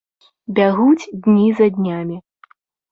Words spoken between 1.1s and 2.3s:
дні за днямі.